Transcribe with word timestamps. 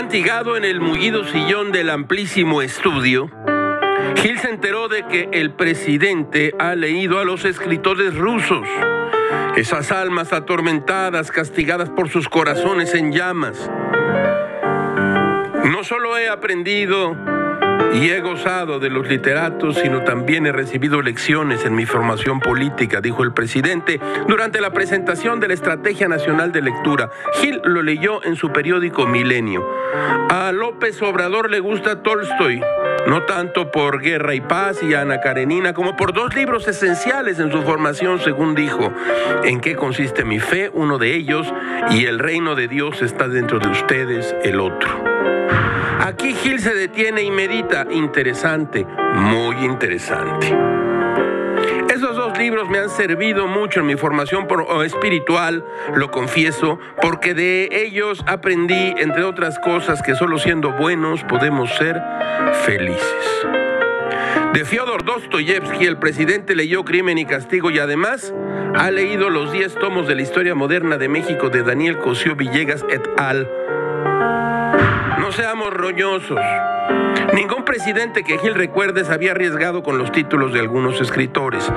mentigado 0.00 0.56
en 0.56 0.64
el 0.64 0.80
mullido 0.80 1.24
sillón 1.24 1.72
del 1.72 1.90
amplísimo 1.90 2.62
estudio, 2.62 3.28
Gil 4.14 4.38
se 4.38 4.48
enteró 4.48 4.86
de 4.86 5.04
que 5.08 5.28
el 5.32 5.50
presidente 5.50 6.54
ha 6.60 6.76
leído 6.76 7.18
a 7.18 7.24
los 7.24 7.44
escritores 7.44 8.14
rusos, 8.14 8.68
esas 9.56 9.90
almas 9.90 10.32
atormentadas, 10.32 11.32
castigadas 11.32 11.90
por 11.90 12.10
sus 12.10 12.28
corazones 12.28 12.94
en 12.94 13.10
llamas. 13.10 13.68
No 15.64 15.82
solo 15.82 16.16
he 16.16 16.28
aprendido 16.28 17.16
y 17.94 18.10
he 18.10 18.20
gozado 18.20 18.78
de 18.78 18.90
los 18.90 19.08
literatos, 19.08 19.78
sino 19.78 20.04
también 20.04 20.46
he 20.46 20.52
recibido 20.52 21.02
lecciones 21.02 21.64
en 21.64 21.74
mi 21.74 21.86
formación 21.86 22.38
política, 22.38 23.00
dijo 23.00 23.24
el 23.24 23.32
presidente 23.32 24.00
durante 24.28 24.60
la 24.60 24.72
presentación 24.72 25.40
de 25.40 25.48
la 25.48 25.54
Estrategia 25.54 26.06
Nacional 26.06 26.52
de 26.52 26.62
Lectura. 26.62 27.10
Gil 27.40 27.60
lo 27.64 27.82
leyó 27.82 28.22
en 28.24 28.36
su 28.36 28.52
periódico 28.52 29.06
Milenio. 29.06 29.66
A 30.30 30.52
López 30.52 31.00
Obrador 31.02 31.50
le 31.50 31.60
gusta 31.60 32.02
Tolstoy, 32.02 32.60
no 33.06 33.22
tanto 33.24 33.70
por 33.70 34.00
Guerra 34.00 34.34
y 34.34 34.40
Paz 34.40 34.82
y 34.82 34.94
Ana 34.94 35.20
Karenina, 35.20 35.72
como 35.72 35.96
por 35.96 36.12
dos 36.12 36.34
libros 36.34 36.68
esenciales 36.68 37.38
en 37.38 37.50
su 37.50 37.62
formación, 37.62 38.18
según 38.20 38.54
dijo. 38.54 38.92
¿En 39.44 39.60
qué 39.60 39.76
consiste 39.76 40.24
mi 40.24 40.40
fe? 40.40 40.70
Uno 40.72 40.98
de 40.98 41.14
ellos, 41.14 41.52
y 41.90 42.06
el 42.06 42.18
reino 42.18 42.54
de 42.54 42.68
Dios 42.68 43.02
está 43.02 43.28
dentro 43.28 43.58
de 43.58 43.68
ustedes, 43.68 44.34
el 44.42 44.60
otro. 44.60 44.88
Aquí 46.00 46.34
Gil 46.34 46.60
se 46.60 46.74
detiene 46.74 47.22
y 47.22 47.30
medita. 47.30 47.86
Interesante, 47.90 48.86
muy 49.14 49.56
interesante. 49.64 50.77
Libros 52.38 52.68
me 52.70 52.78
han 52.78 52.88
servido 52.88 53.48
mucho 53.48 53.80
en 53.80 53.86
mi 53.86 53.96
formación 53.96 54.46
espiritual, 54.84 55.64
lo 55.96 56.10
confieso, 56.12 56.78
porque 57.02 57.34
de 57.34 57.68
ellos 57.72 58.22
aprendí, 58.26 58.94
entre 58.96 59.24
otras 59.24 59.58
cosas, 59.58 60.02
que 60.02 60.14
solo 60.14 60.38
siendo 60.38 60.70
buenos 60.70 61.24
podemos 61.24 61.74
ser 61.74 62.00
felices. 62.64 63.46
De 64.52 64.64
Fyodor 64.64 65.04
Dostoyevsky, 65.04 65.84
el 65.84 65.98
presidente 65.98 66.54
leyó 66.54 66.84
Crimen 66.84 67.18
y 67.18 67.26
Castigo 67.26 67.70
y 67.70 67.80
además 67.80 68.32
ha 68.76 68.90
leído 68.92 69.30
los 69.30 69.52
10 69.52 69.74
tomos 69.74 70.06
de 70.06 70.14
la 70.14 70.22
historia 70.22 70.54
moderna 70.54 70.96
de 70.96 71.08
México 71.08 71.50
de 71.50 71.64
Daniel 71.64 71.98
Cosío 71.98 72.36
Villegas 72.36 72.84
et 72.88 73.02
al 73.18 73.48
no 75.18 75.32
seamos 75.32 75.72
roñosos. 75.72 76.40
Ningún 77.34 77.64
presidente 77.64 78.24
que 78.24 78.38
Gil 78.38 78.54
recuerde 78.54 79.04
se 79.04 79.12
había 79.12 79.32
arriesgado 79.32 79.82
con 79.82 79.98
los 79.98 80.10
títulos 80.12 80.52
de 80.52 80.60
algunos 80.60 81.00
escritores. 81.00 81.70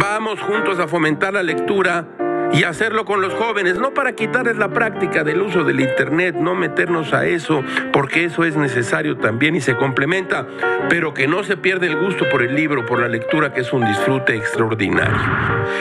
Vamos 0.00 0.40
juntos 0.40 0.78
a 0.80 0.88
fomentar 0.88 1.32
la 1.32 1.42
lectura 1.42 2.06
y 2.52 2.64
hacerlo 2.64 3.04
con 3.04 3.20
los 3.20 3.34
jóvenes, 3.34 3.78
no 3.78 3.92
para 3.92 4.12
quitarles 4.12 4.56
la 4.56 4.68
práctica 4.68 5.24
del 5.24 5.40
uso 5.40 5.64
del 5.64 5.80
Internet, 5.80 6.36
no 6.36 6.54
meternos 6.54 7.12
a 7.12 7.26
eso, 7.26 7.62
porque 7.92 8.24
eso 8.24 8.44
es 8.44 8.56
necesario 8.56 9.16
también 9.16 9.56
y 9.56 9.60
se 9.60 9.76
complementa, 9.76 10.46
pero 10.88 11.12
que 11.12 11.26
no 11.26 11.42
se 11.44 11.56
pierda 11.56 11.86
el 11.86 11.96
gusto 11.96 12.28
por 12.28 12.42
el 12.42 12.54
libro, 12.54 12.86
por 12.86 13.00
la 13.00 13.08
lectura, 13.08 13.52
que 13.52 13.60
es 13.60 13.72
un 13.72 13.84
disfrute 13.84 14.36
extraordinario. 14.36 15.16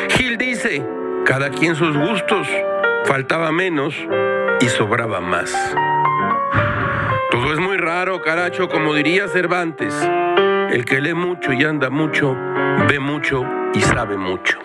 Gil 0.10 0.38
dice, 0.38 0.84
cada 1.26 1.50
quien 1.50 1.76
sus 1.76 1.96
gustos, 1.98 2.48
faltaba 3.06 3.52
menos 3.52 3.96
y 4.60 4.66
sobraba 4.68 5.22
más. 5.22 5.54
Todo 7.46 7.54
es 7.54 7.60
muy 7.60 7.78
raro, 7.78 8.24
caracho, 8.24 8.68
como 8.68 8.96
diría 8.96 9.28
Cervantes. 9.28 9.94
El 10.72 10.84
que 10.84 11.00
lee 11.00 11.14
mucho 11.14 11.54
y 11.54 11.64
anda 11.64 11.92
mucho, 11.92 12.36
ve 12.90 12.98
mucho 13.00 13.46
y 13.72 13.82
sabe 13.82 14.18
mucho. 14.18 14.58